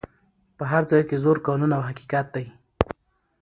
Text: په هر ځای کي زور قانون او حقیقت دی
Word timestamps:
په 0.57 0.63
هر 0.71 0.83
ځای 0.91 1.01
کي 1.09 1.15
زور 1.23 1.37
قانون 1.47 1.71
او 1.77 1.81
حقیقت 1.89 2.27
دی 2.35 2.45